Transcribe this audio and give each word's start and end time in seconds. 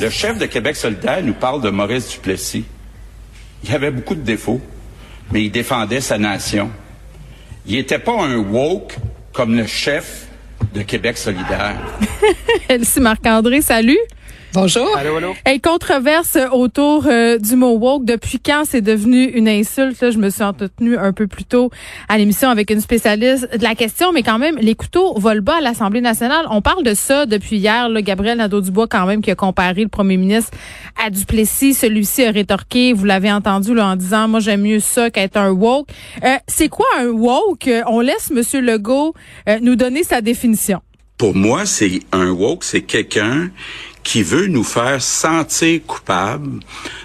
Le 0.00 0.08
chef 0.08 0.38
de 0.38 0.46
Québec 0.46 0.76
solidaire 0.76 1.22
nous 1.22 1.34
parle 1.34 1.60
de 1.60 1.68
Maurice 1.68 2.08
Duplessis. 2.08 2.64
Il 3.64 3.74
avait 3.74 3.90
beaucoup 3.90 4.14
de 4.14 4.22
défauts, 4.22 4.62
mais 5.30 5.44
il 5.44 5.50
défendait 5.50 6.00
sa 6.00 6.16
nation. 6.16 6.70
Il 7.66 7.74
n'était 7.74 7.98
pas 7.98 8.18
un 8.18 8.36
woke 8.36 8.96
comme 9.34 9.54
le 9.54 9.66
chef 9.66 10.26
de 10.72 10.80
Québec 10.80 11.18
solidaire. 11.18 11.76
Elsie 12.70 13.00
Marc-André, 13.00 13.60
salut. 13.60 13.98
Bonjour. 14.52 14.96
Allô, 14.96 15.16
allô? 15.16 15.34
Hey, 15.46 15.60
controverse 15.60 16.36
autour 16.50 17.06
euh, 17.06 17.38
du 17.38 17.54
mot 17.54 17.78
woke. 17.78 18.04
Depuis 18.04 18.40
quand 18.40 18.64
c'est 18.66 18.80
devenu 18.80 19.24
une 19.26 19.48
insulte? 19.48 20.00
Là, 20.00 20.10
je 20.10 20.18
me 20.18 20.28
suis 20.28 20.42
entretenue 20.42 20.98
un 20.98 21.12
peu 21.12 21.28
plus 21.28 21.44
tôt 21.44 21.70
à 22.08 22.18
l'émission 22.18 22.50
avec 22.50 22.70
une 22.70 22.80
spécialiste 22.80 23.56
de 23.56 23.62
la 23.62 23.76
question, 23.76 24.12
mais 24.12 24.24
quand 24.24 24.40
même, 24.40 24.56
les 24.58 24.74
couteaux 24.74 25.16
volent 25.16 25.42
bas 25.42 25.58
à 25.58 25.60
l'Assemblée 25.60 26.00
nationale. 26.00 26.46
On 26.50 26.62
parle 26.62 26.82
de 26.82 26.94
ça 26.94 27.26
depuis 27.26 27.58
hier. 27.58 27.88
Là, 27.88 28.02
Gabriel 28.02 28.38
Nadeau-Dubois, 28.38 28.88
quand 28.88 29.06
même, 29.06 29.22
qui 29.22 29.30
a 29.30 29.36
comparé 29.36 29.82
le 29.82 29.88
premier 29.88 30.16
ministre 30.16 30.50
à 31.00 31.10
Duplessis. 31.10 31.74
Celui-ci 31.74 32.24
a 32.24 32.32
rétorqué, 32.32 32.92
vous 32.92 33.04
l'avez 33.04 33.30
entendu 33.30 33.72
là, 33.72 33.86
en 33.86 33.94
disant, 33.94 34.26
moi, 34.26 34.40
j'aime 34.40 34.62
mieux 34.62 34.80
ça 34.80 35.10
qu'être 35.10 35.36
un 35.36 35.50
woke. 35.50 35.86
Euh, 36.24 36.34
c'est 36.48 36.68
quoi 36.68 36.86
un 36.98 37.06
woke? 37.06 37.70
On 37.86 38.00
laisse 38.00 38.32
M. 38.32 38.64
Legault 38.64 39.14
euh, 39.48 39.58
nous 39.62 39.76
donner 39.76 40.02
sa 40.02 40.20
définition. 40.20 40.80
Pour 41.18 41.36
moi, 41.36 41.66
c'est 41.66 42.00
un 42.12 42.30
woke, 42.30 42.64
c'est 42.64 42.80
quelqu'un 42.80 43.50
qui 44.02 44.22
veut 44.22 44.46
nous 44.46 44.64
faire 44.64 45.00
sentir 45.00 45.80
coupables 45.86 46.60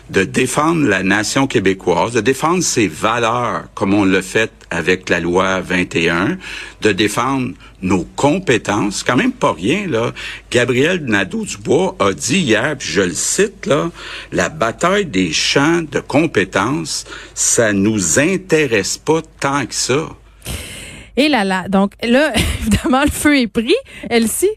de 0.10 0.24
défendre 0.24 0.88
la 0.88 1.04
nation 1.04 1.48
québécoise, 1.48 2.14
de 2.14 2.22
défendre 2.22 2.64
ses 2.64 2.88
valeurs 2.88 3.64
comme 3.74 3.94
on 3.94 4.06
l'a 4.06 4.22
fait 4.22 4.52
avec 4.70 5.10
la 5.10 5.20
loi 5.20 5.62
21, 5.62 6.38
de 6.82 6.92
défendre 6.92 7.54
nos 7.82 8.04
compétences, 8.16 9.04
quand 9.04 9.16
même 9.16 9.32
pas 9.32 9.54
rien 9.54 9.88
là. 9.88 10.12
Gabriel 10.52 11.04
Nadeau-Dubois 11.06 11.96
a 12.00 12.14
dit 12.14 12.40
hier, 12.40 12.76
puis 12.78 12.88
je 12.88 13.02
le 13.02 13.14
cite 13.14 13.66
là, 13.66 13.92
la 14.32 14.50
bataille 14.50 15.06
des 15.06 15.32
champs 15.32 15.82
de 15.82 16.00
compétences, 16.00 17.06
ça 17.34 17.74
nous 17.74 18.20
intéresse 18.20 18.98
pas 18.98 19.22
tant 19.40 19.66
que 19.66 19.76
ça. 19.76 20.10
Et 21.18 21.30
là 21.30 21.44
là, 21.44 21.68
donc 21.70 21.94
là, 22.04 22.34
évidemment, 22.62 23.04
le 23.04 23.12
feu 23.12 23.40
est 23.40 23.48
pris. 23.48 23.76
Elsie? 24.10 24.50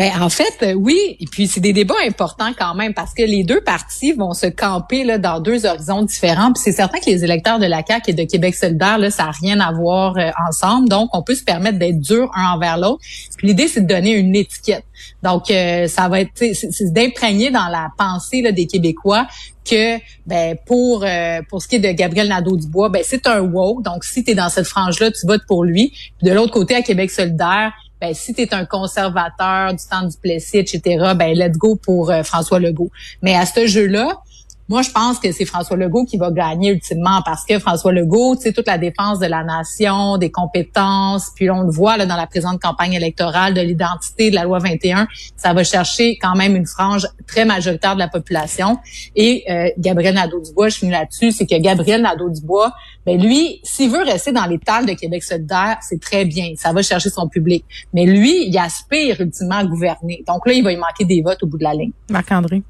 Ben 0.00 0.12
en 0.18 0.30
fait, 0.30 0.56
euh, 0.62 0.72
oui, 0.72 1.18
et 1.20 1.26
puis 1.26 1.46
c'est 1.46 1.60
des 1.60 1.74
débats 1.74 1.92
importants 2.06 2.52
quand 2.58 2.74
même 2.74 2.94
parce 2.94 3.12
que 3.12 3.22
les 3.22 3.44
deux 3.44 3.60
partis 3.60 4.12
vont 4.12 4.32
se 4.32 4.46
camper 4.46 5.04
là 5.04 5.18
dans 5.18 5.40
deux 5.40 5.66
horizons 5.66 6.00
différents. 6.00 6.54
Puis 6.54 6.62
c'est 6.64 6.72
certain 6.72 6.98
que 7.00 7.04
les 7.04 7.22
électeurs 7.22 7.58
de 7.58 7.66
la 7.66 7.84
CAQ 7.86 8.12
et 8.12 8.14
de 8.14 8.24
Québec 8.24 8.54
solidaire 8.54 8.96
là, 8.96 9.10
ça 9.10 9.24
n'a 9.24 9.32
rien 9.32 9.60
à 9.60 9.70
voir 9.72 10.16
euh, 10.16 10.30
ensemble. 10.48 10.88
Donc 10.88 11.10
on 11.12 11.22
peut 11.22 11.34
se 11.34 11.44
permettre 11.44 11.78
d'être 11.78 12.00
dur 12.00 12.30
un 12.34 12.54
envers 12.54 12.78
l'autre. 12.78 13.02
Puis 13.36 13.48
l'idée 13.48 13.68
c'est 13.68 13.82
de 13.82 13.86
donner 13.86 14.12
une 14.12 14.34
étiquette. 14.34 14.84
Donc 15.22 15.50
euh, 15.50 15.86
ça 15.86 16.08
va 16.08 16.20
être 16.20 16.30
c'est 16.34 16.94
d'imprégner 16.94 17.50
dans 17.50 17.68
la 17.68 17.88
pensée 17.98 18.40
là, 18.40 18.52
des 18.52 18.66
Québécois 18.66 19.26
que 19.70 19.98
ben 20.26 20.56
pour 20.64 21.04
pour 21.50 21.60
ce 21.60 21.68
qui 21.68 21.76
est 21.76 21.78
de 21.78 21.92
Gabriel 21.92 22.28
Nadeau-Dubois, 22.28 22.88
ben 22.88 23.02
c'est 23.04 23.26
un 23.26 23.40
woke. 23.40 23.82
Donc 23.82 24.04
si 24.04 24.24
tu 24.24 24.30
es 24.30 24.34
dans 24.34 24.48
cette 24.48 24.66
frange 24.66 24.98
là, 24.98 25.10
tu 25.10 25.26
votes 25.26 25.44
pour 25.46 25.62
lui. 25.62 25.90
Puis 25.90 26.26
de 26.26 26.32
l'autre 26.32 26.52
côté 26.52 26.74
à 26.74 26.80
Québec 26.80 27.10
solidaire, 27.10 27.74
ben 28.00 28.14
si 28.14 28.34
tu 28.34 28.46
un 28.52 28.64
conservateur 28.64 29.74
du 29.74 29.84
temps 29.84 30.06
du 30.06 30.16
Plessis, 30.16 30.58
etc., 30.58 31.12
ben 31.16 31.36
let's 31.36 31.56
go 31.56 31.76
pour 31.76 32.10
euh, 32.10 32.22
François 32.22 32.58
Legault. 32.58 32.90
Mais 33.22 33.34
à 33.34 33.46
ce 33.46 33.66
jeu-là, 33.66 34.22
moi, 34.70 34.82
je 34.82 34.90
pense 34.92 35.18
que 35.18 35.32
c'est 35.32 35.46
François 35.46 35.76
Legault 35.76 36.04
qui 36.04 36.16
va 36.16 36.30
gagner 36.30 36.70
ultimement 36.70 37.22
parce 37.24 37.44
que 37.44 37.58
François 37.58 37.92
Legault, 37.92 38.36
tu 38.36 38.42
sais, 38.42 38.52
toute 38.52 38.68
la 38.68 38.78
défense 38.78 39.18
de 39.18 39.26
la 39.26 39.42
nation, 39.42 40.16
des 40.16 40.30
compétences, 40.30 41.32
puis 41.34 41.50
on 41.50 41.62
le 41.62 41.72
voit 41.72 41.96
là 41.96 42.06
dans 42.06 42.14
la 42.14 42.28
présente 42.28 42.62
campagne 42.62 42.92
électorale 42.92 43.52
de 43.52 43.60
l'identité 43.60 44.30
de 44.30 44.36
la 44.36 44.44
loi 44.44 44.60
21, 44.60 45.08
ça 45.36 45.52
va 45.54 45.64
chercher 45.64 46.18
quand 46.18 46.36
même 46.36 46.54
une 46.54 46.66
frange 46.66 47.08
très 47.26 47.44
majoritaire 47.44 47.94
de 47.94 47.98
la 47.98 48.06
population. 48.06 48.78
Et 49.16 49.42
euh, 49.50 49.70
Gabriel 49.76 50.14
Nadeau-Dubois, 50.14 50.68
je 50.68 50.78
finis 50.78 50.92
là-dessus, 50.92 51.32
c'est 51.32 51.46
que 51.46 51.60
Gabriel 51.60 52.02
Nadeau-Dubois, 52.02 52.72
ben 53.04 53.20
lui, 53.20 53.60
s'il 53.64 53.90
veut 53.90 54.04
rester 54.04 54.30
dans 54.30 54.46
les 54.46 54.60
tables 54.60 54.86
de 54.86 54.94
Québec 54.94 55.24
solidaire, 55.24 55.78
c'est 55.80 56.00
très 56.00 56.24
bien, 56.24 56.52
ça 56.56 56.72
va 56.72 56.82
chercher 56.82 57.10
son 57.10 57.26
public. 57.26 57.64
Mais 57.92 58.06
lui, 58.06 58.46
il 58.46 58.56
aspire 58.56 59.20
ultimement 59.20 59.56
à 59.56 59.64
gouverner. 59.64 60.22
Donc 60.28 60.46
là, 60.46 60.52
il 60.52 60.62
va 60.62 60.70
y 60.70 60.76
manquer 60.76 61.04
des 61.04 61.22
votes 61.22 61.42
au 61.42 61.48
bout 61.48 61.58
de 61.58 61.64
la 61.64 61.74
ligne. 61.74 61.90
Marc-André. 62.08 62.62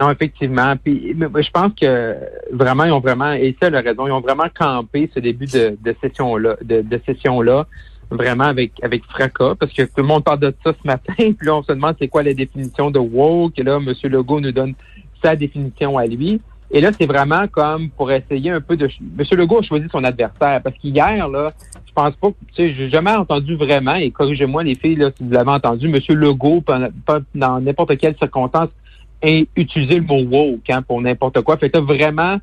Non, 0.00 0.10
effectivement. 0.10 0.74
Puis 0.82 1.14
je 1.16 1.50
pense 1.50 1.72
que 1.80 2.16
vraiment, 2.52 2.84
ils 2.84 2.92
ont 2.92 3.00
vraiment, 3.00 3.32
et 3.32 3.56
ça 3.60 3.70
la 3.70 3.80
raison, 3.80 4.06
ils 4.06 4.12
ont 4.12 4.20
vraiment 4.20 4.48
campé 4.52 5.10
ce 5.14 5.20
début 5.20 5.46
de, 5.46 5.76
de 5.80 5.96
session-là, 6.00 6.56
de, 6.62 6.82
de 6.82 7.00
session-là, 7.06 7.66
vraiment 8.10 8.44
avec 8.44 8.72
avec 8.82 9.04
fracas, 9.04 9.54
parce 9.58 9.72
que 9.72 9.82
tout 9.82 9.98
le 9.98 10.04
monde 10.04 10.24
parle 10.24 10.40
de 10.40 10.54
ça 10.64 10.72
ce 10.72 10.86
matin, 10.86 11.14
puis 11.16 11.46
là, 11.46 11.56
on 11.56 11.62
se 11.62 11.72
demande 11.72 11.94
c'est 11.98 12.08
quoi 12.08 12.22
la 12.22 12.34
définition 12.34 12.90
de 12.90 12.98
woke, 12.98 13.58
et 13.58 13.62
là, 13.62 13.76
M. 13.76 13.92
Legault 14.10 14.40
nous 14.40 14.52
donne 14.52 14.74
sa 15.22 15.36
définition 15.36 15.96
à 15.96 16.06
lui. 16.06 16.40
Et 16.70 16.80
là, 16.80 16.90
c'est 16.98 17.06
vraiment 17.06 17.46
comme 17.46 17.90
pour 17.90 18.10
essayer 18.10 18.50
un 18.50 18.60
peu 18.60 18.76
de... 18.76 18.86
M. 18.86 19.24
Legault 19.38 19.58
a 19.58 19.62
choisi 19.62 19.86
son 19.92 20.02
adversaire, 20.02 20.60
parce 20.60 20.76
qu'hier, 20.76 21.28
là, 21.28 21.52
je 21.86 21.92
pense 21.92 22.16
pas, 22.16 22.28
tu 22.28 22.54
sais, 22.56 22.74
j'ai 22.74 22.90
jamais 22.90 23.12
entendu 23.12 23.54
vraiment, 23.54 23.94
et 23.94 24.10
corrigez-moi 24.10 24.64
les 24.64 24.74
filles, 24.74 24.96
là, 24.96 25.10
si 25.16 25.22
vous 25.22 25.30
l'avez 25.30 25.50
entendu, 25.50 25.86
M. 25.86 26.00
Legault, 26.18 26.64
dans 27.34 27.60
n'importe 27.60 27.96
quelle 27.96 28.16
circonstance, 28.16 28.70
et 29.24 29.48
utiliser 29.56 29.96
le 29.96 30.02
mot 30.02 30.22
woke 30.22 30.68
hein, 30.68 30.82
pour 30.82 31.00
n'importe 31.00 31.40
quoi. 31.40 31.56
Fait 31.56 31.70
que 31.70 31.78
vraiment, 31.78 32.38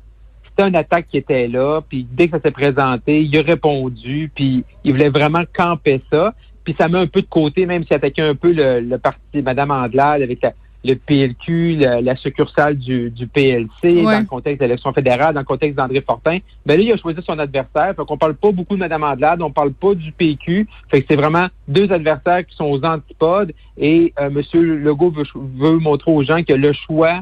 c'était 0.48 0.68
une 0.68 0.76
attaque 0.76 1.06
qui 1.08 1.16
était 1.16 1.46
là, 1.46 1.80
puis 1.80 2.06
dès 2.10 2.28
que 2.28 2.36
ça 2.36 2.42
s'est 2.42 2.50
présenté, 2.50 3.22
il 3.22 3.38
a 3.38 3.42
répondu, 3.42 4.30
puis 4.34 4.64
il 4.84 4.92
voulait 4.92 5.08
vraiment 5.08 5.44
camper 5.52 6.02
ça. 6.10 6.34
Puis 6.64 6.74
ça 6.78 6.88
met 6.88 6.98
un 6.98 7.06
peu 7.06 7.22
de 7.22 7.26
côté, 7.26 7.66
même 7.66 7.84
s'il 7.84 7.94
attaquait 7.94 8.22
un 8.22 8.34
peu 8.34 8.52
le, 8.52 8.80
le 8.80 8.98
parti 8.98 9.42
Madame 9.42 9.70
Anglade 9.70 10.22
avec 10.22 10.40
la, 10.42 10.52
le 10.84 10.94
PLQ, 10.94 11.76
la, 11.76 12.00
la 12.00 12.16
succursale 12.16 12.76
du, 12.76 13.10
du 13.10 13.26
PLC, 13.26 14.02
dans 14.02 14.18
le 14.18 14.26
contexte 14.26 14.60
de 14.60 14.66
l'élection 14.66 14.92
fédérale, 14.92 15.34
dans 15.34 15.40
le 15.40 15.46
contexte 15.46 15.76
d'André 15.76 16.00
Fortin. 16.00 16.38
Ben 16.66 16.76
là, 16.76 16.82
il 16.82 16.92
a 16.92 16.96
choisi 16.96 17.20
son 17.24 17.38
adversaire. 17.38 17.94
Fait 17.96 18.04
qu'on 18.04 18.18
parle 18.18 18.34
pas 18.34 18.50
beaucoup 18.50 18.74
de 18.74 18.80
Mme 18.80 19.04
Andelade, 19.04 19.42
on 19.42 19.50
parle 19.50 19.72
pas 19.72 19.94
du 19.94 20.12
PQ. 20.12 20.66
Fait 20.90 21.02
que 21.02 21.06
c'est 21.08 21.16
vraiment 21.16 21.48
deux 21.68 21.90
adversaires 21.92 22.44
qui 22.46 22.56
sont 22.56 22.66
aux 22.66 22.84
antipodes. 22.84 23.52
Et 23.78 24.12
euh, 24.18 24.30
M. 24.30 24.42
Legault 24.82 25.10
veut, 25.10 25.24
veut 25.34 25.78
montrer 25.78 26.10
aux 26.10 26.22
gens 26.22 26.42
que 26.42 26.52
le 26.52 26.72
choix 26.72 27.20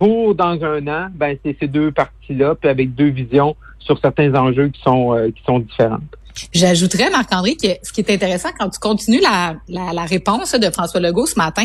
pour 0.00 0.34
dans 0.34 0.64
un 0.64 0.86
an, 0.88 1.08
ben 1.14 1.36
c'est 1.44 1.56
ces 1.60 1.68
deux 1.68 1.92
puis 2.34 2.70
avec 2.70 2.94
deux 2.94 3.10
visions 3.10 3.56
sur 3.78 3.98
certains 4.00 4.34
enjeux 4.34 4.68
qui 4.68 4.80
sont 4.82 5.14
euh, 5.14 5.30
qui 5.30 5.42
sont 5.44 5.58
différentes. 5.58 6.02
J'ajouterais, 6.52 7.10
Marc-André, 7.10 7.56
que 7.56 7.68
ce 7.82 7.92
qui 7.92 8.00
est 8.00 8.10
intéressant 8.10 8.50
quand 8.58 8.70
tu 8.70 8.78
continues 8.78 9.20
la, 9.20 9.56
la, 9.68 9.92
la, 9.92 10.04
réponse 10.04 10.52
de 10.52 10.70
François 10.70 11.00
Legault 11.00 11.26
ce 11.26 11.36
matin, 11.36 11.64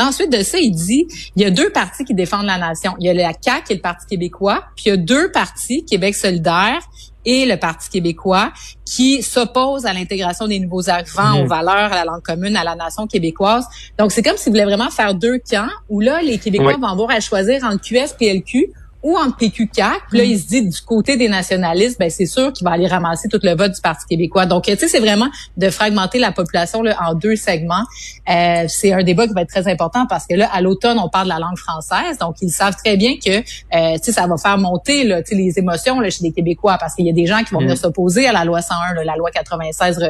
ensuite 0.00 0.32
de 0.32 0.42
ça, 0.42 0.58
il 0.58 0.72
dit, 0.72 1.06
il 1.36 1.42
y 1.42 1.44
a 1.44 1.50
deux 1.50 1.70
partis 1.70 2.04
qui 2.04 2.14
défendent 2.14 2.46
la 2.46 2.58
nation. 2.58 2.94
Il 2.98 3.06
y 3.06 3.10
a 3.10 3.14
la 3.14 3.32
CAQ 3.38 3.72
et 3.72 3.74
le 3.76 3.80
Parti 3.80 4.06
québécois, 4.06 4.64
puis 4.74 4.86
il 4.86 4.88
y 4.88 4.92
a 4.92 4.96
deux 4.96 5.30
partis, 5.30 5.84
Québec 5.84 6.14
solidaire 6.14 6.80
et 7.24 7.44
le 7.44 7.56
Parti 7.56 7.90
québécois, 7.90 8.52
qui 8.84 9.22
s'opposent 9.22 9.84
à 9.84 9.92
l'intégration 9.92 10.46
des 10.46 10.60
nouveaux 10.60 10.88
arrivants, 10.88 11.38
mmh. 11.38 11.42
aux 11.42 11.46
valeurs, 11.46 11.92
à 11.92 11.96
la 11.96 12.04
langue 12.04 12.22
commune, 12.22 12.56
à 12.56 12.62
la 12.62 12.76
nation 12.76 13.06
québécoise. 13.06 13.66
Donc, 13.98 14.12
c'est 14.12 14.22
comme 14.22 14.36
s'ils 14.36 14.52
voulaient 14.52 14.64
vraiment 14.64 14.90
faire 14.90 15.14
deux 15.14 15.38
camps, 15.38 15.68
où 15.88 16.00
là, 16.00 16.22
les 16.22 16.38
Québécois 16.38 16.76
vont 16.80 16.86
avoir 16.86 17.10
à 17.10 17.20
choisir 17.20 17.64
entre 17.64 17.80
QS 17.80 18.14
et 18.20 18.32
LQ, 18.32 18.72
ou 19.06 19.16
en 19.16 19.28
PQ4. 19.28 19.92
Puis 20.08 20.18
là, 20.18 20.24
il 20.24 20.36
se 20.36 20.48
dit 20.48 20.68
du 20.68 20.80
côté 20.80 21.16
des 21.16 21.28
nationalistes, 21.28 21.96
ben 21.96 22.10
c'est 22.10 22.26
sûr 22.26 22.52
qu'il 22.52 22.64
va 22.64 22.72
aller 22.72 22.88
ramasser 22.88 23.28
tout 23.28 23.38
le 23.40 23.54
vote 23.54 23.70
du 23.70 23.80
Parti 23.80 24.04
québécois. 24.10 24.46
Donc, 24.46 24.64
tu 24.64 24.76
sais, 24.76 24.88
c'est 24.88 24.98
vraiment 24.98 25.28
de 25.56 25.70
fragmenter 25.70 26.18
la 26.18 26.32
population 26.32 26.82
là, 26.82 26.96
en 27.00 27.14
deux 27.14 27.36
segments. 27.36 27.84
Euh, 28.28 28.64
c'est 28.66 28.92
un 28.92 29.04
débat 29.04 29.28
qui 29.28 29.32
va 29.32 29.42
être 29.42 29.48
très 29.48 29.70
important 29.70 30.06
parce 30.08 30.26
que 30.26 30.34
là, 30.34 30.50
à 30.52 30.60
l'automne, 30.60 30.98
on 30.98 31.08
parle 31.08 31.26
de 31.26 31.32
la 31.32 31.38
langue 31.38 31.56
française. 31.56 32.18
Donc, 32.18 32.34
ils 32.42 32.50
savent 32.50 32.74
très 32.74 32.96
bien 32.96 33.14
que, 33.24 33.38
euh, 33.38 33.94
tu 33.98 34.06
sais, 34.06 34.12
ça 34.12 34.26
va 34.26 34.36
faire 34.38 34.58
monter 34.58 35.04
là, 35.04 35.22
tu 35.22 35.28
sais, 35.28 35.34
les 35.36 35.56
émotions 35.56 36.00
là, 36.00 36.10
chez 36.10 36.24
les 36.24 36.32
Québécois 36.32 36.76
parce 36.80 36.96
qu'il 36.96 37.06
y 37.06 37.10
a 37.10 37.12
des 37.12 37.26
gens 37.26 37.44
qui 37.44 37.54
vont 37.54 37.60
venir 37.60 37.74
mm. 37.74 37.78
s'opposer 37.78 38.26
à 38.26 38.32
la 38.32 38.44
loi 38.44 38.60
101, 38.60 38.94
là, 38.94 39.04
la 39.04 39.14
loi 39.14 39.30
96, 39.30 40.00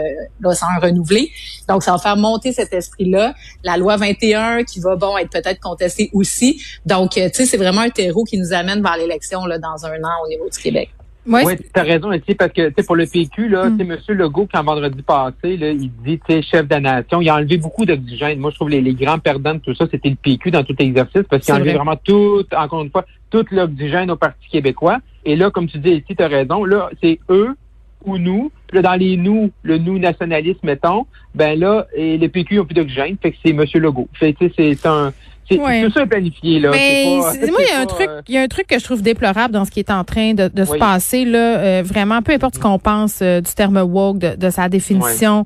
loi 0.41 0.55
101 0.55 0.79
renouvelée. 0.79 1.31
Donc, 1.69 1.83
ça 1.83 1.93
va 1.93 1.99
faire 1.99 2.17
monter 2.17 2.55
cet 2.55 2.73
esprit-là. 2.73 3.35
La 3.63 3.77
loi 3.77 3.99
21 3.99 4.65
qui 4.65 4.81
va, 4.81 4.97
bon, 4.97 5.19
être 5.19 5.31
peut-être 5.31 5.61
contestée 5.61 6.09
aussi. 6.15 6.63
Donc, 6.87 7.19
euh, 7.19 7.29
tu 7.29 7.35
sais, 7.35 7.47
c'est 7.47 7.59
vraiment 7.59 7.83
un 7.83 7.91
terreau 7.91 8.25
qui 8.25 8.39
nous 8.39 8.55
amène 8.55 8.81
vers 8.87 8.97
l'élection 8.97 9.41
dans 9.41 9.87
un 9.87 10.03
an 10.05 10.25
au 10.25 10.29
niveau 10.29 10.49
du 10.49 10.59
Québec. 10.59 10.91
Oui, 11.29 11.43
ouais, 11.43 11.57
tu 11.57 11.81
as 11.81 11.83
raison 11.83 12.13
ici, 12.13 12.37
parce 12.37 12.53
que 12.53 12.71
pour 12.83 12.95
le 12.95 13.05
PQ, 13.05 13.49
là, 13.49 13.69
mm. 13.69 13.81
M. 13.81 13.99
Legault, 14.11 14.49
quand 14.53 14.63
vendredi 14.63 15.03
passé, 15.03 15.57
là, 15.57 15.71
il 15.71 15.91
dit 16.05 16.21
chef 16.29 16.69
de 16.69 16.75
la 16.75 16.81
nation, 16.81 17.21
il 17.21 17.29
a 17.29 17.35
enlevé 17.35 17.57
beaucoup 17.57 17.85
d'oxygène. 17.85 18.39
Moi, 18.39 18.51
je 18.53 18.57
trouve 18.57 18.71
les, 18.71 18.81
les 18.81 18.95
grands 18.95 19.19
perdants 19.19 19.55
de 19.55 19.59
tout 19.59 19.75
ça, 19.75 19.87
c'était 19.91 20.11
le 20.11 20.15
PQ 20.15 20.53
dans 20.53 20.63
tout 20.63 20.77
l'exercice, 20.79 21.25
parce 21.29 21.45
qu'il 21.45 21.53
a 21.53 21.57
enlevé 21.57 21.73
vraiment 21.73 21.97
tout, 21.97 22.45
encore 22.57 22.83
une 22.83 22.91
fois, 22.91 23.05
tout 23.31 23.45
l'oxygène 23.51 24.11
au 24.13 24.17
Parti 24.17 24.49
québécois. 24.49 24.99
Et 25.25 25.35
là, 25.35 25.51
comme 25.51 25.67
tu 25.67 25.79
dis 25.79 25.91
ici, 25.91 26.15
tu 26.17 26.23
as 26.23 26.29
raison, 26.29 26.65
là, 26.65 26.91
c'est 27.03 27.19
eux 27.29 27.57
ou 28.05 28.19
nous. 28.19 28.53
Puis 28.69 28.77
là, 28.77 28.83
dans 28.83 28.95
les 28.95 29.17
nous, 29.17 29.51
le 29.65 29.79
nous 29.79 29.99
nationaliste, 29.99 30.63
mettons, 30.63 31.07
ben 31.35 31.59
là, 31.59 31.87
et 31.97 32.19
les 32.19 32.29
PQ 32.29 32.61
ont 32.61 32.65
plus 32.65 32.75
d'oxygène, 32.75 33.17
fait 33.21 33.33
que 33.33 33.37
c'est 33.45 33.51
M. 33.51 33.65
Legault. 33.75 34.09
Fait 34.15 34.37
c'est 34.57 34.87
un 34.87 35.13
C'est 35.49 35.57
tout 35.57 35.93
ça 35.93 36.03
est 36.03 36.07
planifié 36.07 36.61
là. 36.61 36.71
Mais 36.73 37.17
moi, 37.17 37.61
il 37.61 37.69
y 37.69 37.73
a 37.73 37.81
un 37.81 37.87
truc, 37.87 38.09
il 38.29 38.35
y 38.35 38.39
a 38.39 38.43
un 38.43 38.49
truc 38.49 38.67
que 38.67 38.79
je 38.79 38.85
trouve 38.85 39.03
déplorable 39.03 39.55
dans 39.55 39.65
ce 39.65 39.71
qui 39.71 39.81
est 39.81 39.91
en 39.91 40.05
train 40.05 40.35
de, 40.35 40.49
de 40.49 40.65
se 40.65 40.77
passer 40.77 41.25
là. 41.25 41.83
vraiment, 41.83 42.23
peu 42.23 42.33
importe 42.33 42.57
ce 42.57 42.61
qu'on 42.61 42.79
pense 42.79 43.23
du 43.23 43.55
terme 43.55 43.79
woke, 43.79 44.19
de, 44.19 44.37
de 44.37 44.51
sa 44.51 44.69
définition, 44.69 45.45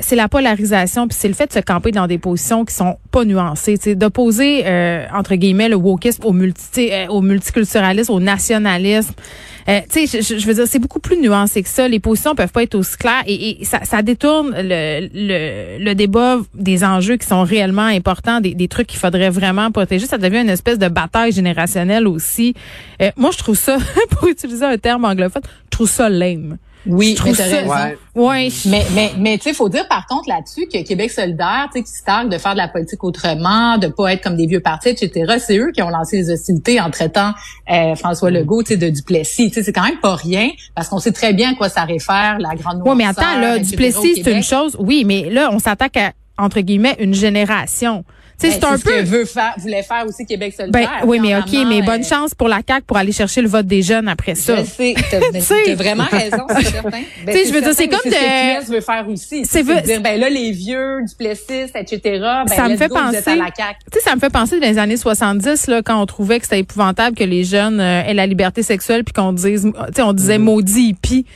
c'est 0.00 0.16
la 0.16 0.28
polarisation, 0.28 1.08
puis 1.08 1.16
c'est 1.18 1.28
le 1.28 1.34
fait 1.34 1.46
de 1.46 1.52
se 1.52 1.60
camper 1.60 1.90
dans 1.90 2.06
des 2.06 2.18
positions 2.18 2.64
qui 2.64 2.74
sont 2.74 2.96
pas 3.10 3.24
nuancées, 3.24 3.78
d'opposer 3.94 4.64
entre 5.14 5.34
guillemets 5.34 5.68
le 5.68 5.76
wokisme 5.76 6.24
au 6.24 6.32
multi, 6.32 6.90
au 7.08 7.20
multiculturalisme, 7.20 8.12
au 8.12 8.20
nationalisme. 8.20 9.14
Euh, 9.68 9.80
tu 9.90 10.06
sais, 10.06 10.22
je, 10.22 10.46
veux 10.46 10.54
dire, 10.54 10.66
c'est 10.66 10.78
beaucoup 10.78 10.98
plus 10.98 11.16
nuancé 11.16 11.62
que 11.62 11.68
ça. 11.68 11.88
Les 11.88 12.00
positions 12.00 12.34
peuvent 12.34 12.50
pas 12.50 12.62
être 12.62 12.74
aussi 12.74 12.96
claires 12.96 13.22
et, 13.26 13.64
ça, 13.64 13.84
ça, 13.84 14.02
détourne 14.02 14.54
le, 14.56 15.08
le, 15.12 15.84
le, 15.84 15.94
débat 15.94 16.38
des 16.54 16.84
enjeux 16.84 17.16
qui 17.16 17.26
sont 17.26 17.42
réellement 17.42 17.82
importants, 17.82 18.40
des, 18.40 18.54
des 18.54 18.68
trucs 18.68 18.86
qu'il 18.86 18.98
faudrait 18.98 19.30
vraiment 19.30 19.70
protéger. 19.70 20.06
Ça 20.06 20.18
devient 20.18 20.40
une 20.40 20.50
espèce 20.50 20.78
de 20.78 20.88
bataille 20.88 21.32
générationnelle 21.32 22.08
aussi. 22.08 22.54
Euh, 23.00 23.10
moi, 23.16 23.30
je 23.32 23.38
trouve 23.38 23.56
ça, 23.56 23.78
pour 24.10 24.28
utiliser 24.28 24.64
un 24.64 24.78
terme 24.78 25.04
anglophone, 25.04 25.42
je 25.44 25.70
trouve 25.70 25.88
ça 25.88 26.08
lame. 26.08 26.58
Oui, 26.86 27.14
je 27.16 27.22
trouve 27.22 27.34
ça. 27.34 27.44
Ouais. 28.14 28.48
Mais 28.66 28.84
mais 28.94 29.12
mais 29.18 29.38
tu 29.38 29.44
sais, 29.44 29.54
faut 29.54 29.68
dire 29.68 29.86
par 29.88 30.06
contre 30.06 30.28
là-dessus 30.28 30.66
que 30.66 30.82
Québec 30.82 31.10
solidaire, 31.10 31.68
tu 31.72 31.78
sais, 31.78 31.84
qui 31.84 31.92
se 31.92 32.04
targue 32.04 32.28
de 32.28 32.38
faire 32.38 32.52
de 32.52 32.58
la 32.58 32.68
politique 32.68 33.02
autrement, 33.04 33.78
de 33.78 33.88
pas 33.88 34.12
être 34.12 34.22
comme 34.22 34.36
des 34.36 34.46
vieux 34.46 34.60
partis, 34.60 34.90
etc. 34.90 35.36
C'est 35.38 35.56
eux 35.58 35.70
qui 35.72 35.82
ont 35.82 35.88
lancé 35.88 36.16
les 36.16 36.30
hostilités 36.30 36.80
en 36.80 36.90
traitant 36.90 37.32
euh, 37.70 37.94
François 37.94 38.30
mm. 38.30 38.34
Legault, 38.34 38.62
tu 38.62 38.74
sais, 38.74 38.76
de 38.76 38.88
Duplessis. 38.88 39.48
Tu 39.48 39.54
sais, 39.54 39.62
c'est 39.62 39.72
quand 39.72 39.84
même 39.84 40.00
pas 40.00 40.16
rien 40.16 40.50
parce 40.74 40.88
qu'on 40.88 40.98
sait 40.98 41.12
très 41.12 41.32
bien 41.32 41.52
à 41.52 41.54
quoi 41.54 41.68
ça 41.68 41.84
réfère 41.84 42.38
la 42.38 42.54
grande. 42.54 42.82
Oui, 42.84 42.96
mais 42.96 43.06
attends 43.06 43.38
là, 43.38 43.58
Duplessis 43.58 44.22
c'est 44.22 44.32
une 44.32 44.42
chose. 44.42 44.76
Oui, 44.78 45.04
mais 45.06 45.30
là, 45.30 45.50
on 45.52 45.58
s'attaque 45.58 45.96
à 45.96 46.12
entre 46.38 46.60
guillemets 46.60 46.96
une 46.98 47.14
génération. 47.14 48.04
Ben, 48.48 48.52
c'est 48.52 48.64
un 48.64 48.78
peu. 48.78 48.78
Ce 48.78 48.84
que 48.84 49.04
veut 49.04 49.24
faire, 49.24 49.54
voulait 49.58 49.82
faire 49.82 50.06
aussi 50.06 50.26
Québec 50.26 50.54
solidaire. 50.56 51.00
Ben, 51.00 51.06
oui, 51.06 51.20
mais 51.20 51.36
ok, 51.36 51.66
mais 51.66 51.82
bonne 51.82 52.02
euh, 52.02 52.04
chance 52.04 52.34
pour 52.34 52.48
la 52.48 52.60
CAQ 52.66 52.84
pour 52.86 52.96
aller 52.96 53.12
chercher 53.12 53.42
le 53.42 53.48
vote 53.48 53.66
des 53.66 53.82
jeunes 53.82 54.08
après 54.08 54.34
ça. 54.34 54.56
Je 54.56 54.64
sais, 54.64 54.94
t'as 55.10 55.74
vraiment 55.74 56.04
raison, 56.10 56.44
c'est 56.48 56.70
certain. 56.70 56.90
Ben, 57.24 57.34
tu 57.34 57.38
sais, 57.38 57.48
je 57.48 57.54
veux 57.54 57.60
dire, 57.60 57.72
c'est 57.74 57.88
comme 57.88 58.00
de. 58.04 58.10
Ce 58.10 58.66
que 58.66 58.72
veut 58.72 58.80
faire 58.80 59.08
aussi. 59.08 59.44
C'est 59.44 59.62
dire, 59.62 60.00
ben 60.00 60.18
là, 60.18 60.28
les 60.28 60.50
vieux, 60.50 61.00
du 61.06 61.14
Plessis, 61.14 61.70
etc. 61.74 62.00
Ben, 62.02 62.48
ça 62.48 62.68
me 62.68 62.76
fait 62.76 62.88
penser. 62.88 63.22
Tu 63.22 63.98
sais, 63.98 64.00
ça 64.00 64.14
me 64.14 64.20
fait 64.20 64.30
penser 64.30 64.58
dans 64.58 64.66
les 64.66 64.78
années 64.78 64.96
70 64.96 65.68
là, 65.68 65.82
quand 65.82 66.00
on 66.00 66.06
trouvait 66.06 66.38
que 66.38 66.44
c'était 66.44 66.60
épouvantable 66.60 67.16
que 67.16 67.24
les 67.24 67.44
jeunes 67.44 67.80
euh, 67.80 68.02
aient 68.02 68.14
la 68.14 68.26
liberté 68.26 68.62
sexuelle 68.62 69.04
puis 69.04 69.12
qu'on 69.12 69.32
dise, 69.32 69.62
tu 69.62 69.94
sais, 69.94 70.02
on 70.02 70.12
disait 70.12 70.38
mm-hmm. 70.38 70.42
maudit 70.42 70.88
hippie. 70.88 71.26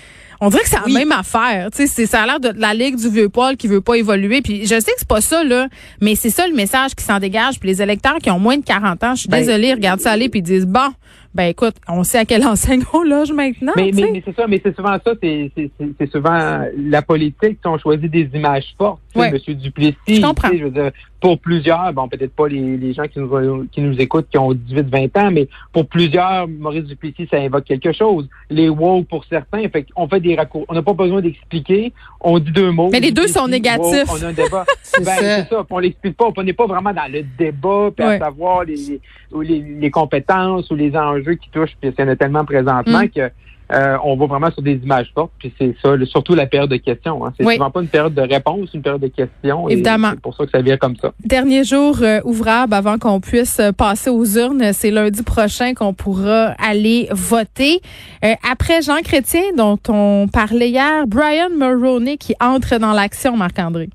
On 0.40 0.48
dirait 0.50 0.62
que 0.62 0.68
c'est 0.68 0.80
la 0.86 0.92
même 0.92 1.12
affaire. 1.12 1.70
Tu 1.70 1.86
sais, 1.86 2.06
ça 2.06 2.22
a 2.22 2.26
l'air 2.26 2.40
de 2.40 2.52
la 2.56 2.74
ligue 2.74 2.96
du 2.96 3.08
vieux 3.08 3.28
poil 3.28 3.56
qui 3.56 3.68
veut 3.68 3.80
pas 3.80 3.94
évoluer. 3.94 4.42
Puis 4.42 4.62
je 4.62 4.78
sais 4.80 4.92
que 4.92 4.98
c'est 4.98 5.08
pas 5.08 5.20
ça 5.20 5.44
là, 5.44 5.68
mais 6.00 6.14
c'est 6.14 6.30
ça 6.30 6.46
le 6.46 6.54
message 6.54 6.94
qui 6.94 7.04
s'en 7.04 7.18
dégage. 7.18 7.58
Puis 7.58 7.68
les 7.68 7.82
électeurs 7.82 8.18
qui 8.18 8.30
ont 8.30 8.38
moins 8.38 8.58
de 8.58 8.64
40 8.64 9.04
ans, 9.04 9.14
je 9.14 9.20
suis 9.20 9.28
ben, 9.28 9.38
désolée, 9.38 9.72
regardent 9.72 10.00
ça 10.00 10.12
aller 10.12 10.28
puis 10.28 10.40
ils 10.40 10.42
disent 10.42 10.66
bon, 10.66 10.92
ben 11.36 11.44
écoute, 11.44 11.74
on 11.86 12.02
sait 12.02 12.18
à 12.18 12.24
quelle 12.24 12.46
enseigne 12.46 12.82
on 12.94 13.02
loge 13.02 13.30
maintenant. 13.30 13.72
Mais, 13.76 13.90
mais, 13.92 14.22
c'est 14.24 14.34
ça, 14.34 14.46
mais 14.46 14.60
c'est 14.64 14.74
souvent 14.74 14.96
ça, 15.04 15.12
c'est 15.20 16.10
souvent 16.10 16.64
la 16.76 17.02
politique. 17.02 17.58
On 17.64 17.78
choisit 17.78 18.10
des 18.10 18.30
images 18.32 18.74
fortes. 18.78 19.00
Ouais. 19.14 19.30
Monsieur 19.30 19.54
Duplessis, 19.54 19.96
je 20.08 20.20
comprends. 20.20 20.48
Je 20.52 20.64
veux 20.64 20.70
dire, 20.70 20.92
pour 21.20 21.38
plusieurs, 21.38 21.92
bon 21.92 22.08
peut-être 22.08 22.34
pas 22.34 22.48
les, 22.48 22.76
les, 22.76 22.92
gens 22.92 23.04
qui 23.04 23.18
nous 23.18 23.66
qui 23.72 23.80
nous 23.80 23.98
écoutent 23.98 24.28
qui 24.30 24.38
ont 24.38 24.52
18-20 24.52 25.18
ans, 25.18 25.30
mais 25.30 25.48
pour 25.72 25.86
plusieurs, 25.86 26.46
Maurice 26.46 26.84
Duplessis, 26.84 27.26
ça 27.30 27.38
invoque 27.38 27.64
quelque 27.64 27.92
chose. 27.92 28.28
Les 28.50 28.68
wow 28.68 29.02
pour 29.02 29.24
certains, 29.24 29.68
fait 29.68 29.86
on 29.96 30.08
fait 30.08 30.20
des 30.20 30.36
raccourcis. 30.36 30.66
On 30.68 30.74
n'a 30.74 30.82
pas 30.82 30.92
besoin 30.92 31.22
d'expliquer. 31.22 31.92
On 32.20 32.38
dit 32.38 32.50
deux 32.50 32.70
mots. 32.70 32.90
Mais 32.92 33.00
les 33.00 33.12
deux 33.12 33.28
sont 33.28 33.48
négatifs. 33.48 34.08
on 34.10 34.22
a 34.22 34.28
un 34.28 34.32
débat. 34.32 34.64
c'est 34.82 35.04
ben, 35.04 35.16
ça. 35.16 35.44
ça. 35.46 35.66
On 35.70 35.78
l'explique 35.78 36.16
pas. 36.16 36.28
On 36.36 36.42
n'est 36.42 36.52
pas 36.52 36.66
vraiment 36.66 36.92
dans 36.92 37.10
le 37.10 37.22
débat, 37.38 37.90
puis 37.96 38.04
à 38.04 38.18
savoir 38.18 38.64
les, 38.64 39.00
les, 39.42 39.60
les 39.60 39.90
compétences 39.90 40.70
ou 40.70 40.74
les 40.74 40.96
enjeux 40.96 41.34
qui 41.34 41.48
touchent, 41.50 41.76
puis 41.80 41.90
il 41.96 42.00
y 42.00 42.04
en 42.04 42.08
a 42.08 42.16
tellement 42.16 42.44
présentement 42.44 43.02
mm. 43.02 43.08
que 43.08 43.30
euh, 43.72 43.96
on 44.04 44.16
va 44.16 44.26
vraiment 44.26 44.50
sur 44.50 44.62
des 44.62 44.74
images 44.74 45.10
fortes, 45.14 45.32
puis 45.38 45.52
c'est 45.58 45.74
ça, 45.82 45.94
surtout 46.06 46.34
la 46.34 46.46
période 46.46 46.70
de 46.70 46.76
questions. 46.76 47.24
Hein. 47.24 47.32
C'est 47.36 47.44
souvent 47.44 47.70
pas 47.70 47.80
une 47.80 47.88
période 47.88 48.14
de 48.14 48.22
réponse, 48.22 48.72
une 48.74 48.82
période 48.82 49.00
de 49.00 49.08
questions. 49.08 49.68
Évidemment. 49.68 50.10
C'est 50.12 50.20
pour 50.20 50.36
ça 50.36 50.44
que 50.44 50.50
ça 50.50 50.62
vient 50.62 50.76
comme 50.76 50.96
ça. 50.96 51.12
Dernier 51.24 51.64
jour 51.64 51.98
euh, 52.02 52.20
ouvrable 52.24 52.74
avant 52.74 52.98
qu'on 52.98 53.20
puisse 53.20 53.60
passer 53.76 54.10
aux 54.10 54.24
urnes, 54.38 54.72
c'est 54.72 54.90
lundi 54.90 55.22
prochain 55.22 55.74
qu'on 55.74 55.94
pourra 55.94 56.54
aller 56.62 57.08
voter. 57.10 57.80
Euh, 58.24 58.34
après 58.48 58.82
Jean 58.82 59.00
Chrétien, 59.02 59.42
dont 59.56 59.78
on 59.88 60.28
parlait 60.32 60.70
hier, 60.70 61.06
Brian 61.06 61.50
Mulroney 61.50 62.18
qui 62.18 62.34
entre 62.40 62.78
dans 62.78 62.92
l'action, 62.92 63.36
Marc-André. 63.36 63.88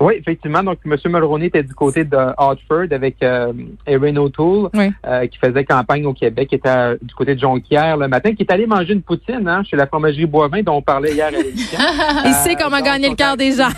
Oui, 0.00 0.14
effectivement. 0.16 0.62
Donc, 0.62 0.78
M. 0.84 0.96
Mulroney 1.06 1.46
était 1.46 1.62
du 1.62 1.74
côté 1.74 2.04
de 2.04 2.16
Hartford 2.16 2.86
avec 2.92 3.16
euh, 3.22 3.52
Erin 3.86 4.16
O'Toole, 4.16 4.70
euh, 4.76 5.26
qui 5.26 5.38
faisait 5.38 5.64
campagne 5.64 6.06
au 6.06 6.12
Québec, 6.12 6.48
qui 6.48 6.54
était 6.54 6.96
du 7.02 7.14
côté 7.14 7.34
de 7.34 7.40
Jonquière 7.40 7.96
le 7.96 8.06
matin, 8.06 8.32
qui 8.34 8.42
est 8.42 8.52
allé 8.52 8.66
manger 8.66 8.92
une 8.92 9.02
poutine 9.02 9.48
hein, 9.48 9.62
chez 9.64 9.76
la 9.76 9.86
fromagerie 9.88 10.26
Boivin 10.26 10.62
dont 10.62 10.76
on 10.76 10.82
parlait 10.82 11.12
hier 11.12 11.26
à 11.26 11.30
l'émission. 11.30 11.78
il 12.24 12.34
sait 12.34 12.54
comment 12.54 12.80
gagner 12.80 13.08
le 13.08 13.16
cœur 13.16 13.36
des 13.36 13.52
gens. 13.52 13.70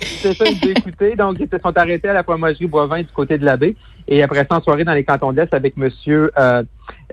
C'est 0.00 0.34
ça, 0.34 0.44
il 0.46 0.70
écouté. 0.70 1.14
Donc, 1.14 1.36
ils 1.38 1.48
se 1.48 1.58
sont 1.58 1.76
arrêtés 1.76 2.08
à 2.08 2.14
la 2.14 2.24
fromagerie 2.24 2.66
Boivin 2.66 2.98
du 2.98 3.12
côté 3.14 3.38
de 3.38 3.44
la 3.44 3.56
baie. 3.56 3.76
Et 4.08 4.22
après 4.22 4.46
ça, 4.50 4.56
en 4.56 4.62
soirée 4.62 4.84
dans 4.84 4.94
les 4.94 5.04
cantons 5.04 5.32
de 5.32 5.36
l'Est 5.36 5.52
avec 5.52 5.74
M. 5.76 5.90
Euh, 6.08 6.62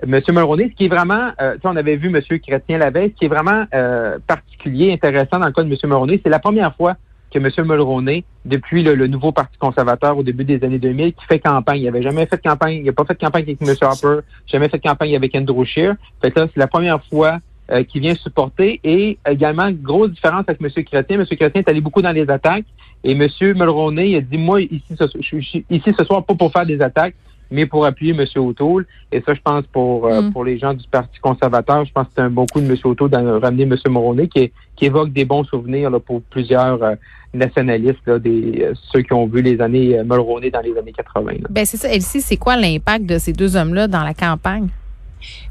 Monsieur 0.06 0.32
Mulroney, 0.32 0.70
ce 0.70 0.74
qui 0.74 0.86
est 0.86 0.88
vraiment, 0.88 1.30
euh, 1.40 1.56
on 1.62 1.76
avait 1.76 1.96
vu 1.96 2.08
Monsieur 2.08 2.38
Chrétien 2.38 2.78
la 2.78 2.90
veille, 2.90 3.10
ce 3.10 3.18
qui 3.18 3.24
est 3.26 3.28
vraiment 3.28 3.66
euh, 3.74 4.18
particulier, 4.26 4.92
intéressant 4.92 5.38
dans 5.38 5.46
le 5.46 5.52
cas 5.52 5.62
de 5.62 5.68
Monsieur 5.68 5.88
Mulroney, 5.88 6.20
c'est 6.22 6.30
la 6.30 6.38
première 6.38 6.74
fois 6.74 6.96
que 7.32 7.38
M. 7.38 7.50
Mulroney, 7.66 8.24
depuis 8.44 8.82
le, 8.82 9.06
nouveau 9.06 9.32
Parti 9.32 9.58
conservateur 9.58 10.16
au 10.16 10.22
début 10.22 10.44
des 10.44 10.62
années 10.64 10.78
2000, 10.78 11.14
qui 11.14 11.24
fait 11.26 11.38
campagne. 11.38 11.80
Il 11.80 11.84
n'avait 11.84 12.02
jamais 12.02 12.26
fait 12.26 12.40
campagne, 12.42 12.78
il 12.78 12.84
n'a 12.84 12.92
pas 12.92 13.04
fait 13.04 13.18
campagne 13.18 13.42
avec 13.42 13.60
M. 13.60 13.74
Harper, 13.80 14.20
jamais 14.46 14.68
fait 14.68 14.78
campagne 14.78 15.16
avec 15.16 15.34
Andrew 15.34 15.64
Scheer. 15.64 15.94
Fait 16.22 16.30
que 16.30 16.40
c'est 16.40 16.56
la 16.56 16.66
première 16.66 17.02
fois 17.04 17.38
euh, 17.70 17.82
qu'il 17.82 18.00
vient 18.00 18.14
supporter. 18.14 18.80
Et 18.84 19.18
également, 19.28 19.70
grosse 19.72 20.12
différence 20.12 20.44
avec 20.46 20.60
M. 20.60 20.84
Chrétien. 20.84 21.20
M. 21.20 21.26
Chrétien 21.26 21.62
est 21.62 21.68
allé 21.68 21.80
beaucoup 21.80 22.02
dans 22.02 22.12
les 22.12 22.28
attaques. 22.30 22.66
Et 23.02 23.12
M. 23.12 23.28
Mulroney 23.40 24.10
il 24.10 24.16
a 24.16 24.20
dit, 24.20 24.38
moi, 24.38 24.60
ici 24.60 24.94
ce, 24.98 25.04
je 25.20 25.40
suis 25.40 25.64
ici 25.68 25.94
ce 25.96 26.04
soir 26.04 26.24
pas 26.24 26.34
pour 26.34 26.52
faire 26.52 26.66
des 26.66 26.80
attaques, 26.80 27.14
mais 27.50 27.66
pour 27.66 27.84
appuyer 27.84 28.12
M. 28.12 28.24
O'Toole. 28.36 28.86
Et 29.12 29.22
ça, 29.22 29.34
je 29.34 29.40
pense, 29.40 29.64
pour 29.72 30.06
euh, 30.06 30.22
mm. 30.22 30.32
pour 30.32 30.44
les 30.44 30.58
gens 30.58 30.74
du 30.74 30.86
Parti 30.88 31.18
conservateur, 31.20 31.84
je 31.84 31.92
pense 31.92 32.06
que 32.06 32.12
c'est 32.16 32.22
un 32.22 32.30
bon 32.30 32.46
coup 32.46 32.60
de 32.60 32.66
M. 32.66 32.76
O'Toole 32.84 33.10
de 33.10 33.16
ramener 33.16 33.64
M. 33.64 33.76
Mulroney, 33.88 34.28
qui, 34.28 34.52
qui 34.76 34.86
évoque 34.86 35.12
des 35.12 35.24
bons 35.24 35.44
souvenirs 35.44 35.90
là, 35.90 36.00
pour 36.00 36.22
plusieurs 36.22 36.82
euh, 36.82 36.94
nationalistes, 37.34 38.06
là, 38.06 38.18
des, 38.18 38.62
euh, 38.62 38.72
ceux 38.92 39.02
qui 39.02 39.12
ont 39.12 39.26
vu 39.26 39.42
les 39.42 39.60
années 39.60 40.02
Mulroney 40.04 40.50
dans 40.50 40.60
les 40.60 40.76
années 40.76 40.92
80. 40.92 41.32
Ben 41.50 41.64
c'est 41.64 41.76
ça. 41.76 41.92
Elsie, 41.92 42.20
c'est 42.20 42.36
quoi 42.36 42.56
l'impact 42.56 43.06
de 43.06 43.18
ces 43.18 43.32
deux 43.32 43.56
hommes-là 43.56 43.88
dans 43.88 44.02
la 44.02 44.14
campagne? 44.14 44.68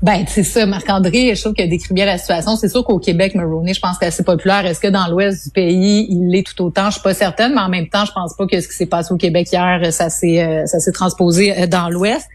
Ben, 0.02 0.26
c'est 0.28 0.44
ça, 0.44 0.66
Marc-André, 0.66 1.34
je 1.36 1.42
trouve 1.42 1.54
qu'il 1.54 1.66
a 1.66 1.68
décrit 1.68 1.94
bien 1.94 2.06
la 2.06 2.18
situation. 2.18 2.56
C'est 2.56 2.70
sûr 2.70 2.84
qu'au 2.84 3.00
Québec, 3.00 3.34
Maroney, 3.36 3.74
je 3.74 3.80
pense 3.80 3.94
que 3.94 3.98
c'est 4.02 4.08
assez 4.08 4.24
populaire. 4.24 4.66
Est-ce 4.66 4.80
que 4.80 4.88
dans 4.88 5.08
l'ouest 5.08 5.46
du 5.46 5.52
pays, 5.52 6.08
il 6.10 6.30
l'est 6.30 6.44
tout 6.44 6.64
autant? 6.64 6.88
Je 6.88 6.94
suis 6.94 7.02
pas 7.02 7.14
certaine, 7.14 7.54
mais 7.54 7.62
en 7.62 7.70
même 7.70 7.88
temps, 7.88 8.06
je 8.06 8.12
pense 8.12 8.36
pas 8.36 8.46
que 8.46 8.60
ce 8.60 8.68
qui 8.68 8.76
s'est 8.76 8.86
passé 8.86 9.14
au 9.14 9.18
Québec 9.18 9.48
hier, 9.52 9.92
ça 9.92 10.10
s'est, 10.10 10.44
euh, 10.44 10.66
ça 10.66 10.80
s'est 10.80 10.92
transposé 10.92 11.58
euh, 11.58 11.68
dans 11.68 11.90
l'ouest. 11.90 12.28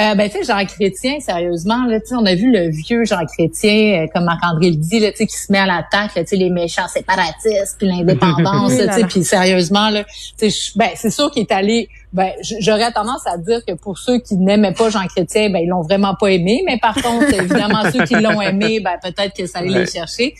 Euh, 0.00 0.14
ben, 0.14 0.30
tu 0.30 0.38
sais, 0.38 0.44
Jean 0.44 0.64
Chrétien, 0.64 1.20
sérieusement, 1.20 1.84
là, 1.84 1.98
on 2.12 2.24
a 2.24 2.34
vu 2.34 2.50
le 2.50 2.70
vieux 2.70 3.04
Jean 3.04 3.26
Chrétien, 3.26 4.04
euh, 4.04 4.06
comme 4.12 4.24
Marc-André 4.24 4.70
le 4.70 4.76
dit, 4.76 5.00
là, 5.00 5.12
qui 5.12 5.26
se 5.28 5.52
met 5.52 5.58
à 5.58 5.66
l'attaque, 5.66 6.12
tu 6.14 6.22
sais, 6.24 6.36
les 6.36 6.48
méchants 6.48 6.88
séparatistes, 6.88 7.76
puis 7.76 7.88
l'indépendance, 7.88 8.72
puis 9.10 9.22
sérieusement, 9.22 9.90
là, 9.90 10.04
ben, 10.76 10.88
c'est 10.94 11.10
sûr 11.10 11.30
qu'il 11.30 11.42
est 11.42 11.52
allé, 11.52 11.90
ben, 12.10 12.30
j'aurais 12.60 12.90
tendance 12.90 13.26
à 13.26 13.36
dire 13.36 13.60
que 13.66 13.74
pour 13.74 13.98
ceux 13.98 14.18
qui 14.18 14.36
n'aimaient 14.36 14.72
pas 14.72 14.88
Jean 14.88 15.06
Chrétien, 15.08 15.50
ben, 15.50 15.58
ils 15.58 15.68
l'ont 15.68 15.82
vraiment 15.82 16.14
pas 16.14 16.28
aimé, 16.28 16.62
mais 16.64 16.78
par 16.78 16.94
contre, 16.94 17.30
évidemment, 17.34 17.82
ceux 17.92 18.04
qui 18.04 18.14
l'ont 18.14 18.40
aimé, 18.40 18.80
ben, 18.80 18.96
peut-être 19.02 19.36
que 19.36 19.46
ça 19.46 19.58
allait 19.58 19.80
les 19.80 19.86
chercher. 19.86 20.34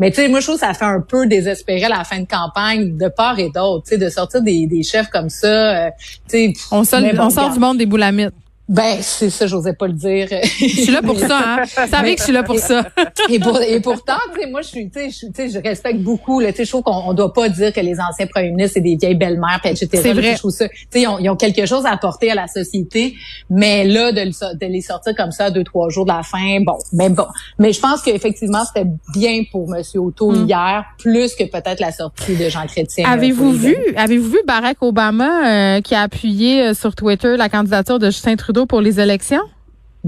Mais 0.00 0.10
tu 0.10 0.16
sais, 0.16 0.28
moi 0.28 0.40
je 0.40 0.46
trouve 0.46 0.60
que 0.60 0.66
ça 0.66 0.74
fait 0.74 0.84
un 0.84 1.00
peu 1.00 1.26
désespéré 1.26 1.84
à 1.84 1.88
la 1.88 2.04
fin 2.04 2.20
de 2.20 2.26
campagne 2.26 2.98
de 2.98 3.08
part 3.08 3.38
et 3.38 3.50
d'autre, 3.50 3.84
tu 3.84 3.90
sais, 3.90 3.98
de 3.98 4.10
sortir 4.10 4.42
des, 4.42 4.66
des 4.66 4.82
chefs 4.82 5.08
comme 5.08 5.30
ça. 5.30 5.46
Euh, 5.86 5.90
tu 6.28 6.52
sais, 6.52 6.52
on, 6.70 6.84
sort, 6.84 7.00
on 7.18 7.30
sort 7.30 7.50
du 7.50 7.58
monde 7.58 7.78
des 7.78 7.86
boulamites. 7.86 8.34
Ben, 8.68 8.98
c'est 9.00 9.30
ça, 9.30 9.46
j'osais 9.46 9.74
pas 9.74 9.86
le 9.86 9.92
dire. 9.92 10.26
Je 10.58 10.66
suis 10.66 10.92
là 10.92 11.00
pour 11.00 11.18
ça, 11.18 11.38
hein. 11.38 11.62
Vous 11.62 11.90
savez 11.90 12.14
que 12.14 12.18
je 12.18 12.24
suis 12.24 12.32
là 12.32 12.42
pour 12.42 12.58
ça. 12.58 12.84
et, 13.30 13.38
pour, 13.38 13.60
et 13.60 13.80
pourtant, 13.80 14.18
tu 14.34 14.40
sais, 14.40 14.50
moi, 14.50 14.62
je 14.62 14.68
suis, 14.68 14.90
tu 14.90 15.12
sais, 15.12 15.48
je 15.48 15.58
respecte 15.60 16.00
beaucoup, 16.00 16.42
tu 16.42 16.52
sais, 16.52 16.64
je 16.64 16.70
trouve 16.70 16.82
qu'on 16.82 17.02
on 17.06 17.14
doit 17.14 17.32
pas 17.32 17.48
dire 17.48 17.72
que 17.72 17.80
les 17.80 18.00
anciens 18.00 18.26
premiers 18.26 18.50
ministres, 18.50 18.74
c'est 18.74 18.80
des 18.80 18.96
vieilles 18.96 19.14
belles-mères, 19.14 19.60
etc. 19.64 19.88
C'est 19.92 20.12
vrai. 20.12 20.32
Je 20.32 20.38
trouve 20.38 20.50
ça, 20.50 20.68
tu 20.68 20.86
sais, 20.90 21.02
ils 21.02 21.06
ont, 21.06 21.18
ils 21.20 21.30
ont, 21.30 21.36
quelque 21.36 21.64
chose 21.64 21.86
à 21.86 21.90
apporter 21.90 22.32
à 22.32 22.34
la 22.34 22.48
société, 22.48 23.14
mais 23.48 23.84
là, 23.84 24.10
de, 24.10 24.24
de, 24.24 24.66
les 24.66 24.80
sortir 24.80 25.14
comme 25.14 25.30
ça 25.30 25.50
deux, 25.50 25.62
trois 25.62 25.88
jours 25.88 26.04
de 26.04 26.12
la 26.12 26.24
fin, 26.24 26.60
bon, 26.60 26.78
mais 26.92 27.08
bon. 27.08 27.26
Mais 27.60 27.72
je 27.72 27.80
pense 27.80 28.02
qu'effectivement, 28.02 28.64
c'était 28.64 28.88
bien 29.14 29.42
pour 29.52 29.72
M. 29.72 29.82
Auto 29.94 30.32
mm. 30.32 30.46
hier, 30.46 30.84
plus 30.98 31.36
que 31.36 31.44
peut-être 31.44 31.78
la 31.78 31.92
sortie 31.92 32.34
de 32.34 32.48
Jean 32.48 32.66
Chrétien. 32.66 33.08
Avez-vous 33.08 33.52
vu, 33.52 33.76
avez-vous 33.96 34.30
vu 34.30 34.38
Barack 34.44 34.78
Obama, 34.80 35.76
euh, 35.76 35.80
qui 35.82 35.94
a 35.94 36.02
appuyé 36.02 36.62
euh, 36.62 36.74
sur 36.74 36.96
Twitter 36.96 37.36
la 37.36 37.48
candidature 37.48 38.00
de 38.00 38.06
Justin 38.06 38.34
Trudeau? 38.34 38.55
Pour 38.64 38.80
les 38.80 38.98
élections? 38.98 39.42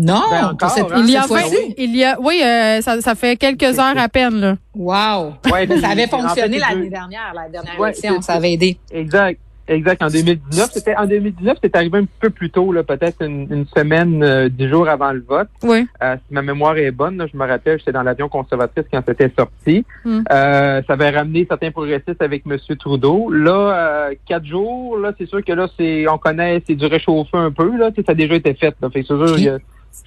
Non, 0.01 0.23
ben 0.31 0.45
encore, 0.53 0.73
hein. 0.79 1.03
il 1.05 1.11
y 1.11 1.17
a 1.17 1.27
il 1.77 1.97
y 1.97 2.05
a 2.05 2.21
oui, 2.21 2.41
euh, 2.41 2.81
ça, 2.83 3.01
ça 3.01 3.17
fait 3.17 3.37
quelques 3.37 3.81
heures 3.81 3.99
à 3.99 4.09
peine 4.09 4.41
là. 4.41 4.57
Wow. 4.77 5.33
Ouais, 5.53 5.67
ça 5.81 5.89
avait 5.89 6.07
fonctionné 6.07 6.61
l'année 6.61 6.89
dernière, 6.89 7.33
la 7.35 7.49
dernière 7.49 7.75
élection, 7.83 8.23
ça 8.23 8.35
avait 8.35 8.53
aidé. 8.53 8.79
Exact. 8.93 9.41
Exact. 9.69 10.03
En 10.03 10.09
2019, 10.09 10.71
c'était 10.73 10.97
en 10.97 11.07
2019, 11.07 11.59
c'est 11.63 11.77
arrivé 11.77 11.99
un 11.99 12.07
peu 12.21 12.31
plus 12.31 12.51
tôt, 12.51 12.73
là, 12.73 12.83
peut-être 12.83 13.23
une, 13.23 13.67
semaine, 13.77 14.23
euh, 14.23 14.49
dix 14.49 14.69
jours 14.69 14.89
avant 14.89 15.13
le 15.13 15.23
vote. 15.27 15.49
Oui. 15.63 15.87
Euh, 16.03 16.17
si 16.17 16.35
ma 16.35 16.43
mémoire 16.43 16.77
est 16.79 16.91
bonne, 16.91 17.27
je 17.31 17.37
me 17.37 17.47
rappelle, 17.47 17.79
j'étais 17.79 17.93
dans 17.93 18.03
l'avion 18.03 18.29
conservatrice 18.29 18.87
quand 18.91 19.03
c'était 19.07 19.31
sorti. 19.39 19.85
Hmm. 20.05 20.23
Euh, 20.33 20.83
ça 20.87 20.93
avait 20.95 21.11
ramené 21.11 21.47
certains 21.49 21.71
progressistes 21.71 22.23
avec 22.23 22.45
M. 22.47 22.57
Trudeau. 22.79 23.31
Là, 23.31 24.11
quatre 24.27 24.47
jours, 24.47 24.99
là, 24.99 25.13
c'est 25.19 25.29
sûr 25.29 25.45
que 25.45 25.53
là, 25.53 25.69
c'est, 25.77 26.09
on 26.09 26.19
connaît, 26.19 26.63
c'est 26.67 26.75
du 26.75 26.87
réchauffé 26.87 27.37
un 27.37 27.51
peu, 27.51 27.77
là. 27.77 27.91
Ça 27.95 28.13
a 28.13 28.15
déjà 28.15 28.35
été 28.35 28.55
fait. 28.55 28.75
Là. 28.81 28.89
Fait 28.91 29.03
c'est 29.03 29.07
sûr, 29.07 29.39
il 29.39 29.45
y 29.45 29.49
a, 29.49 29.59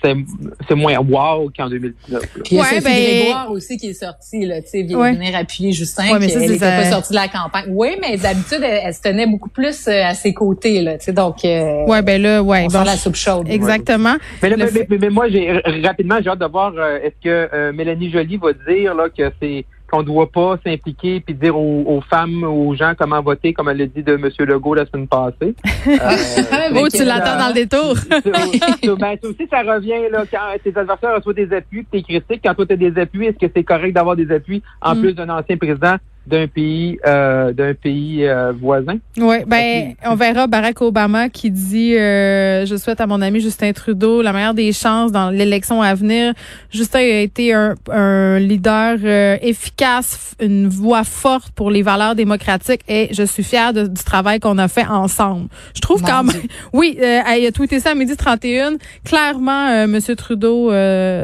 c'est 0.01 0.75
moins 0.75 0.97
wow 0.97 1.51
qu'en 1.55 1.69
2019. 1.69 2.21
il 2.49 2.57
y 2.57 2.59
a 2.59 2.63
ouais, 2.63 2.81
ben... 2.81 3.19
Grégoire 3.19 3.51
aussi 3.51 3.77
qui 3.77 3.87
est 3.87 3.93
sorti, 3.93 4.45
là, 4.45 4.61
tu 4.61 4.69
sais, 4.69 4.83
venir 4.83 5.35
appuyer 5.35 5.71
Justin, 5.71 6.13
ouais, 6.13 6.19
mais 6.19 6.29
ça, 6.29 6.39
elle 6.41 6.51
n'était 6.51 6.59
pas 6.59 6.89
sortie 6.89 7.11
de 7.11 7.17
la 7.17 7.27
campagne. 7.27 7.65
Oui, 7.69 7.97
mais 8.01 8.17
d'habitude, 8.17 8.61
elle, 8.63 8.93
se 8.93 9.01
tenait 9.01 9.27
beaucoup 9.27 9.49
plus 9.49 9.87
euh, 9.87 10.03
à 10.03 10.13
ses 10.13 10.33
côtés, 10.33 10.81
là, 10.81 10.97
tu 10.97 11.05
sais, 11.05 11.13
donc... 11.13 11.43
Euh, 11.45 11.85
ouais, 11.85 12.01
ben 12.01 12.21
là, 12.21 12.41
ouais. 12.41 12.65
On 12.69 12.73
bon, 12.73 12.83
la 12.83 12.97
soupe 12.97 13.15
chaude. 13.15 13.47
Exactement. 13.49 14.15
Mais, 14.41 14.49
là, 14.49 14.55
mais, 14.57 14.97
mais, 14.97 15.09
moi, 15.09 15.29
j'ai 15.29 15.51
rapidement, 15.83 16.17
j'ai 16.23 16.29
hâte 16.29 16.39
de 16.39 16.45
voir, 16.45 16.73
euh, 16.77 16.99
est-ce 17.03 17.23
que 17.23 17.71
Mélanie 17.71 18.11
Joly 18.11 18.37
va 18.37 18.53
dire 18.53 18.95
là 18.95 19.09
que 19.09 19.31
c'est 19.41 19.65
qu'on 19.91 19.99
ne 19.99 20.05
doit 20.05 20.31
pas 20.31 20.57
s'impliquer 20.65 21.19
puis 21.19 21.35
dire 21.35 21.57
aux, 21.57 22.01
femmes, 22.09 22.43
aux 22.43 22.73
gens 22.75 22.93
comment 22.97 23.21
voter, 23.21 23.53
comme 23.53 23.69
elle 23.69 23.77
l'a 23.77 23.85
dit 23.85 24.03
de 24.03 24.13
M. 24.13 24.29
Legault 24.39 24.73
la 24.73 24.85
semaine 24.85 25.07
passée. 25.07 25.53
euh, 25.87 26.75
oh, 26.75 26.87
tu 26.91 27.03
l'attends 27.03 27.37
dans 27.37 27.47
le 27.49 27.53
détour. 27.53 27.95
ben, 28.97 29.17
aussi, 29.23 29.47
ça 29.49 29.61
revient 29.61 30.09
là, 30.11 30.23
quand 30.31 30.57
tes 30.63 30.77
adversaires 30.77 31.15
reçoivent 31.15 31.35
des 31.35 31.53
appuis, 31.53 31.85
tes 31.85 32.01
critiques, 32.01 32.41
quand 32.43 32.53
toi 32.55 32.65
tu 32.65 32.73
as 32.73 32.77
des 32.77 32.99
appuis, 32.99 33.27
est-ce 33.27 33.37
que 33.37 33.51
c'est 33.53 33.63
correct 33.63 33.93
d'avoir 33.93 34.15
des 34.15 34.31
appuis 34.31 34.63
en 34.81 34.95
mm. 34.95 35.01
plus 35.01 35.13
d'un 35.13 35.29
ancien 35.29 35.57
président? 35.57 35.97
D'un 36.27 36.47
pays 36.47 36.99
euh, 37.05 37.51
d'un 37.51 37.73
pays 37.73 38.27
euh, 38.27 38.53
voisin. 38.53 38.97
Oui, 39.17 39.37
ben 39.47 39.95
on 40.05 40.15
verra 40.15 40.45
Barack 40.45 40.79
Obama 40.81 41.29
qui 41.29 41.49
dit 41.49 41.97
euh, 41.97 42.65
je 42.65 42.75
souhaite 42.75 43.01
à 43.01 43.07
mon 43.07 43.21
ami 43.21 43.39
Justin 43.39 43.73
Trudeau 43.73 44.21
la 44.21 44.31
meilleure 44.31 44.53
des 44.53 44.71
chances 44.71 45.11
dans 45.11 45.31
l'élection 45.31 45.81
à 45.81 45.95
venir. 45.95 46.33
Justin 46.69 46.99
a 46.99 47.21
été 47.21 47.53
un, 47.53 47.73
un 47.89 48.37
leader 48.37 48.99
efficace, 49.41 50.35
une 50.39 50.67
voix 50.67 51.03
forte 51.03 51.51
pour 51.53 51.71
les 51.71 51.81
valeurs 51.81 52.13
démocratiques 52.13 52.81
et 52.87 53.09
je 53.11 53.23
suis 53.23 53.43
fière 53.43 53.73
du 53.73 54.03
travail 54.05 54.39
qu'on 54.39 54.59
a 54.59 54.67
fait 54.67 54.85
ensemble. 54.85 55.47
Je 55.73 55.81
trouve 55.81 56.03
quand 56.03 56.23
même 56.23 56.41
Oui, 56.73 56.99
il 56.99 57.45
a 57.47 57.51
tweeté 57.51 57.79
ça 57.79 57.91
à 57.91 57.95
midi 57.95 58.15
31. 58.15 58.73
Clairement 59.03 59.87
monsieur 59.87 60.15
Trudeau 60.15 60.69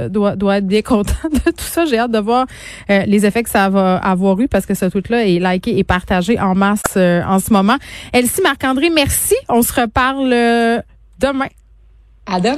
doit 0.09 0.35
doit 0.35 0.57
être 0.57 0.67
bien 0.67 0.81
content 0.81 1.13
de 1.31 1.51
tout 1.51 1.53
ça. 1.57 1.85
J'ai 1.85 1.99
hâte 1.99 2.11
de 2.11 2.19
voir 2.19 2.47
les 2.89 3.27
effets 3.27 3.43
que 3.43 3.49
ça 3.51 3.69
va 3.69 3.97
avoir 3.97 4.39
eu 4.39 4.47
parce 4.47 4.65
que 4.65 4.73
ça 4.89 5.01
tout-là 5.01 5.27
est 5.27 5.39
liké 5.39 5.77
et 5.77 5.83
partagé 5.83 6.39
en 6.39 6.55
masse 6.55 6.81
euh, 6.95 7.21
en 7.23 7.39
ce 7.39 7.51
moment. 7.51 7.77
Elsie 8.13 8.41
Marc-André, 8.41 8.89
merci. 8.89 9.35
On 9.49 9.61
se 9.61 9.73
reparle 9.73 10.31
euh, 10.33 10.81
demain. 11.19 11.47
À 12.25 12.39
demain. 12.39 12.55